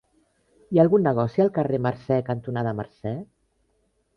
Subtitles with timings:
[0.75, 3.17] Hi ha algun negoci al carrer Mercè cantonada Mercè?